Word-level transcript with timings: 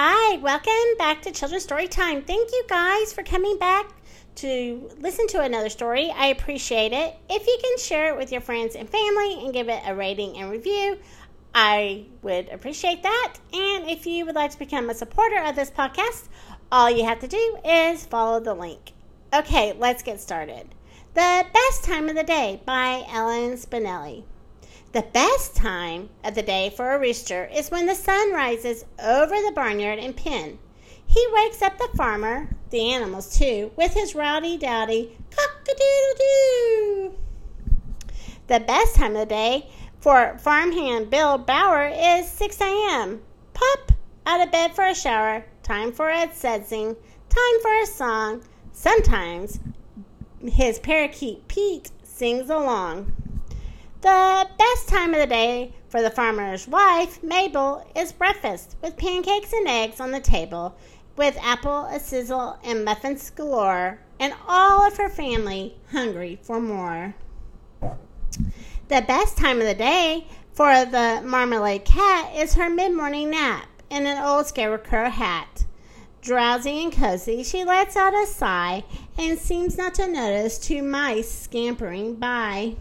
Hi, 0.00 0.36
welcome 0.36 0.96
back 0.96 1.22
to 1.22 1.32
Children's 1.32 1.64
Story 1.64 1.88
Time. 1.88 2.22
Thank 2.22 2.52
you 2.52 2.64
guys 2.68 3.12
for 3.12 3.24
coming 3.24 3.58
back 3.58 3.90
to 4.36 4.88
listen 5.00 5.26
to 5.26 5.40
another 5.40 5.70
story. 5.70 6.08
I 6.16 6.26
appreciate 6.26 6.92
it. 6.92 7.16
If 7.28 7.44
you 7.44 7.58
can 7.60 7.78
share 7.78 8.14
it 8.14 8.16
with 8.16 8.30
your 8.30 8.40
friends 8.40 8.76
and 8.76 8.88
family 8.88 9.44
and 9.44 9.52
give 9.52 9.68
it 9.68 9.82
a 9.84 9.96
rating 9.96 10.38
and 10.38 10.52
review, 10.52 10.98
I 11.52 12.04
would 12.22 12.48
appreciate 12.50 13.02
that. 13.02 13.38
And 13.52 13.90
if 13.90 14.06
you 14.06 14.24
would 14.24 14.36
like 14.36 14.52
to 14.52 14.58
become 14.60 14.88
a 14.88 14.94
supporter 14.94 15.42
of 15.42 15.56
this 15.56 15.72
podcast, 15.72 16.28
all 16.70 16.88
you 16.88 17.04
have 17.04 17.18
to 17.18 17.26
do 17.26 17.58
is 17.64 18.06
follow 18.06 18.38
the 18.38 18.54
link. 18.54 18.92
Okay, 19.34 19.74
let's 19.76 20.04
get 20.04 20.20
started. 20.20 20.76
The 21.14 21.44
Best 21.52 21.82
Time 21.82 22.08
of 22.08 22.14
the 22.14 22.22
Day 22.22 22.62
by 22.64 23.04
Eileen 23.12 23.54
Spinelli. 23.54 24.22
The 24.92 25.02
best 25.02 25.54
time 25.54 26.08
of 26.24 26.34
the 26.34 26.42
day 26.42 26.72
for 26.74 26.94
a 26.94 26.98
rooster 26.98 27.44
is 27.52 27.70
when 27.70 27.84
the 27.84 27.94
sun 27.94 28.32
rises 28.32 28.86
over 28.98 29.34
the 29.34 29.52
barnyard 29.54 29.98
and 29.98 30.16
pen. 30.16 30.58
He 31.06 31.26
wakes 31.34 31.60
up 31.60 31.76
the 31.76 31.90
farmer, 31.94 32.48
the 32.70 32.90
animals 32.94 33.36
too, 33.36 33.70
with 33.76 33.92
his 33.92 34.14
rowdy 34.14 34.56
dowdy 34.56 35.14
cock 35.30 35.50
a 35.62 35.74
doodle 35.74 36.14
doo. 36.18 37.14
The 38.46 38.60
best 38.60 38.96
time 38.96 39.14
of 39.14 39.20
the 39.20 39.26
day 39.26 39.70
for 40.00 40.38
farmhand 40.38 41.10
Bill 41.10 41.36
Bower 41.36 41.88
is 41.88 42.26
6 42.26 42.58
a.m. 42.62 43.20
Pop 43.52 43.92
out 44.24 44.40
of 44.40 44.50
bed 44.50 44.74
for 44.74 44.86
a 44.86 44.94
shower, 44.94 45.44
time 45.62 45.92
for 45.92 46.08
a 46.08 46.28
sedzing, 46.28 46.96
time 47.28 47.60
for 47.60 47.82
a 47.82 47.86
song. 47.86 48.42
Sometimes 48.72 49.60
his 50.40 50.78
parakeet 50.78 51.46
Pete 51.46 51.90
sings 52.02 52.48
along. 52.48 53.12
The 54.00 54.48
best 54.56 54.88
time 54.88 55.12
of 55.12 55.18
the 55.18 55.26
day 55.26 55.72
for 55.88 56.00
the 56.00 56.10
farmer's 56.10 56.68
wife, 56.68 57.20
Mabel, 57.20 57.84
is 57.96 58.12
breakfast 58.12 58.76
with 58.80 58.96
pancakes 58.96 59.52
and 59.52 59.66
eggs 59.66 59.98
on 59.98 60.12
the 60.12 60.20
table, 60.20 60.76
with 61.16 61.36
apple 61.42 61.86
a 61.86 61.98
sizzle 61.98 62.60
and 62.62 62.84
muffins 62.84 63.30
galore, 63.30 63.98
and 64.20 64.34
all 64.46 64.86
of 64.86 64.96
her 64.98 65.08
family 65.08 65.74
hungry 65.90 66.38
for 66.42 66.60
more. 66.60 67.16
The 67.80 69.02
best 69.02 69.36
time 69.36 69.60
of 69.60 69.66
the 69.66 69.74
day 69.74 70.28
for 70.52 70.84
the 70.84 71.20
marmalade 71.24 71.84
cat 71.84 72.32
is 72.36 72.54
her 72.54 72.70
mid 72.70 72.94
morning 72.94 73.30
nap 73.30 73.66
in 73.90 74.06
an 74.06 74.22
old 74.22 74.46
scarecrow 74.46 75.10
hat. 75.10 75.64
Drowsy 76.22 76.84
and 76.84 76.92
cozy, 76.92 77.42
she 77.42 77.64
lets 77.64 77.96
out 77.96 78.14
a 78.14 78.26
sigh 78.28 78.84
and 79.18 79.40
seems 79.40 79.76
not 79.76 79.94
to 79.94 80.06
notice 80.06 80.56
two 80.56 80.84
mice 80.84 81.28
scampering 81.28 82.14
by. 82.14 82.76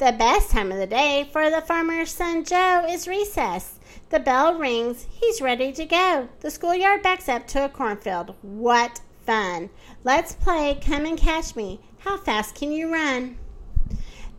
The 0.00 0.12
best 0.12 0.50
time 0.50 0.72
of 0.72 0.78
the 0.78 0.86
day 0.86 1.28
for 1.30 1.50
the 1.50 1.60
farmer's 1.60 2.10
son 2.10 2.42
Joe 2.42 2.86
is 2.88 3.06
recess. 3.06 3.78
The 4.08 4.18
bell 4.18 4.54
rings. 4.54 5.06
He's 5.10 5.42
ready 5.42 5.72
to 5.72 5.84
go. 5.84 6.26
The 6.40 6.50
schoolyard 6.50 7.02
backs 7.02 7.28
up 7.28 7.46
to 7.48 7.66
a 7.66 7.68
cornfield. 7.68 8.34
What 8.40 9.02
fun! 9.26 9.68
Let's 10.02 10.32
play 10.32 10.80
Come 10.82 11.04
and 11.04 11.18
Catch 11.18 11.54
Me. 11.54 11.80
How 11.98 12.16
fast 12.16 12.54
can 12.54 12.72
you 12.72 12.90
run? 12.90 13.36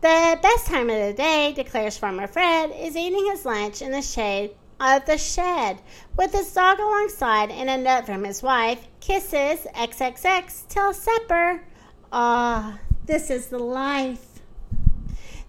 The 0.00 0.36
best 0.42 0.66
time 0.66 0.90
of 0.90 0.96
the 0.96 1.12
day, 1.12 1.52
declares 1.54 1.96
Farmer 1.96 2.26
Fred, 2.26 2.72
is 2.76 2.96
eating 2.96 3.26
his 3.26 3.44
lunch 3.44 3.82
in 3.82 3.92
the 3.92 4.02
shade 4.02 4.56
of 4.80 5.06
the 5.06 5.16
shed 5.16 5.78
with 6.16 6.32
his 6.32 6.52
dog 6.52 6.80
alongside 6.80 7.52
and 7.52 7.70
a 7.70 7.78
note 7.78 8.06
from 8.06 8.24
his 8.24 8.42
wife. 8.42 8.88
Kisses, 8.98 9.64
XXX, 9.76 10.66
till 10.66 10.92
supper. 10.92 11.62
Ah, 12.12 12.80
this 13.06 13.30
is 13.30 13.46
the 13.46 13.60
life. 13.60 14.31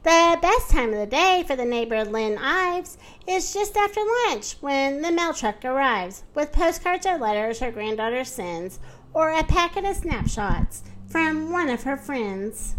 The 0.04 0.38
best 0.42 0.70
time 0.70 0.90
of 0.92 1.00
the 1.00 1.06
day 1.06 1.46
for 1.48 1.56
the 1.56 1.64
neighbor 1.64 2.04
Lynn 2.04 2.38
Ives 2.38 2.98
is 3.26 3.54
just 3.54 3.78
after 3.78 4.02
lunch 4.28 4.58
when 4.60 5.02
the 5.02 5.14
mail 5.14 5.34
truck 5.34 5.64
arrives 5.64 6.24
with 6.36 6.52
postcards 6.52 7.06
or 7.06 7.18
letters 7.18 7.60
her 7.60 7.72
granddaughter 7.72 8.26
sends 8.26 8.80
or 9.14 9.30
a 9.30 9.46
packet 9.46 9.86
of 9.86 9.96
snapshots 9.96 10.84
from 11.08 11.54
one 11.54 11.70
of 11.70 11.84
her 11.84 11.96
friends. 11.96 12.76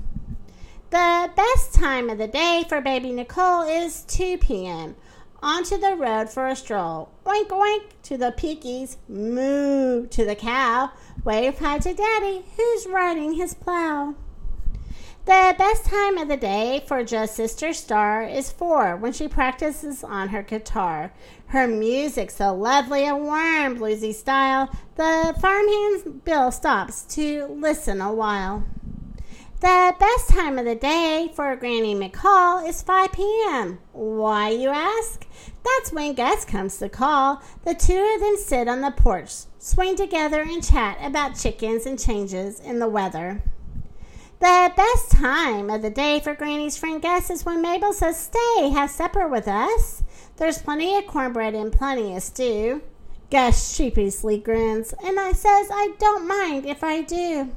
The 0.90 1.30
best 1.34 1.72
time 1.72 2.10
of 2.10 2.18
the 2.18 2.28
day 2.28 2.66
for 2.68 2.82
baby 2.82 3.10
Nicole 3.10 3.62
is 3.62 4.02
2 4.02 4.36
p.m. 4.36 4.94
Onto 5.42 5.78
the 5.78 5.96
road 5.96 6.28
for 6.28 6.46
a 6.46 6.54
stroll. 6.54 7.08
Oink 7.24 7.48
oink 7.48 7.84
to 8.02 8.18
the 8.18 8.32
piggies, 8.32 8.98
moo 9.08 10.06
to 10.08 10.26
the 10.26 10.36
cow, 10.36 10.92
wave 11.24 11.58
hi 11.58 11.78
to 11.78 11.94
daddy 11.94 12.44
who's 12.54 12.86
riding 12.86 13.32
his 13.32 13.54
plow. 13.54 14.14
The 15.26 15.54
best 15.56 15.86
time 15.86 16.18
of 16.18 16.28
the 16.28 16.36
day 16.36 16.84
for 16.86 17.02
just 17.02 17.34
sister 17.34 17.72
Star 17.72 18.24
is 18.24 18.52
four 18.52 18.94
when 18.94 19.14
she 19.14 19.26
practices 19.26 20.04
on 20.04 20.28
her 20.28 20.42
guitar. 20.42 21.14
Her 21.46 21.66
music's 21.66 22.34
so 22.36 22.54
lovely 22.54 23.06
and 23.06 23.22
warm, 23.22 23.78
bluesy 23.78 24.12
style. 24.12 24.68
The 24.96 25.34
farmhand 25.40 26.24
Bill 26.24 26.52
stops 26.52 27.04
to 27.14 27.46
listen 27.46 28.02
a 28.02 28.12
while. 28.12 28.64
The 29.60 29.96
best 29.98 30.28
time 30.28 30.58
of 30.58 30.66
the 30.66 30.74
day 30.74 31.32
for 31.34 31.56
Granny 31.56 31.94
McCall 31.94 32.68
is 32.68 32.82
5 32.82 33.12
p.m. 33.12 33.78
Why, 33.92 34.50
you 34.50 34.68
ask? 34.68 35.26
That's 35.64 35.90
when 35.90 36.12
Gus 36.12 36.44
comes 36.44 36.76
to 36.78 36.90
call. 36.90 37.42
The 37.64 37.74
two 37.74 38.12
of 38.14 38.20
them 38.20 38.36
sit 38.36 38.68
on 38.68 38.82
the 38.82 38.90
porch, 38.90 39.32
swing 39.58 39.96
together, 39.96 40.42
and 40.42 40.62
chat 40.62 40.98
about 41.00 41.38
chickens 41.38 41.86
and 41.86 41.98
changes 41.98 42.60
in 42.60 42.78
the 42.78 42.88
weather. 42.88 43.42
The 44.44 44.70
best 44.76 45.10
time 45.10 45.70
of 45.70 45.80
the 45.80 45.88
day 45.88 46.20
for 46.20 46.34
Granny's 46.34 46.76
friend 46.76 47.00
Gus 47.00 47.30
is 47.30 47.46
when 47.46 47.62
Mabel 47.62 47.94
says, 47.94 48.20
Stay, 48.20 48.68
have 48.68 48.90
supper 48.90 49.26
with 49.26 49.48
us. 49.48 50.02
There's 50.36 50.58
plenty 50.60 50.98
of 50.98 51.06
cornbread 51.06 51.54
and 51.54 51.72
plenty 51.72 52.14
of 52.14 52.22
stew. 52.22 52.82
Gus 53.30 53.74
sheepishly 53.74 54.36
grins, 54.36 54.92
and 55.02 55.18
I 55.18 55.32
says, 55.32 55.68
I 55.72 55.94
don't 55.98 56.28
mind 56.28 56.66
if 56.66 56.84
I 56.84 57.00
do. 57.00 57.52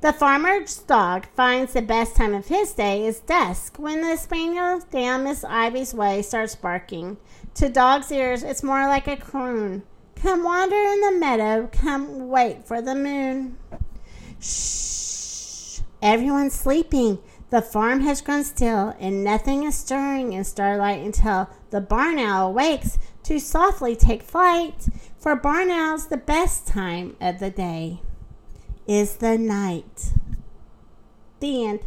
The 0.00 0.12
farmer's 0.12 0.78
dog 0.78 1.26
finds 1.36 1.72
the 1.72 1.82
best 1.82 2.16
time 2.16 2.34
of 2.34 2.48
his 2.48 2.72
day 2.72 3.06
is 3.06 3.20
dusk 3.20 3.78
when 3.78 4.00
the 4.00 4.16
spaniel 4.16 4.80
down 4.90 5.22
Miss 5.22 5.44
Ivy's 5.44 5.94
way 5.94 6.20
starts 6.22 6.56
barking. 6.56 7.16
To 7.54 7.68
dog's 7.68 8.10
ears, 8.10 8.42
it's 8.42 8.64
more 8.64 8.88
like 8.88 9.06
a 9.06 9.16
croon. 9.16 9.84
Come 10.16 10.42
wander 10.42 10.74
in 10.74 11.00
the 11.02 11.12
meadow, 11.12 11.68
come 11.70 12.26
wait 12.26 12.66
for 12.66 12.82
the 12.82 12.96
moon. 12.96 13.56
Shh. 14.40 14.85
Everyone's 16.06 16.54
sleeping. 16.54 17.18
The 17.50 17.60
farm 17.60 18.02
has 18.02 18.20
grown 18.20 18.44
still, 18.44 18.94
and 19.00 19.24
nothing 19.24 19.64
is 19.64 19.74
stirring 19.74 20.34
in 20.34 20.44
starlight 20.44 21.04
until 21.04 21.50
the 21.70 21.80
barn 21.80 22.20
owl 22.20 22.54
wakes 22.54 22.96
to 23.24 23.40
softly 23.40 23.96
take 23.96 24.22
flight. 24.22 24.86
For 25.18 25.34
barn 25.34 25.68
owls, 25.68 26.06
the 26.06 26.16
best 26.16 26.68
time 26.68 27.16
of 27.20 27.40
the 27.40 27.50
day 27.50 28.02
is 28.86 29.16
the 29.16 29.36
night. 29.36 30.12
The 31.40 31.66
end. 31.66 31.80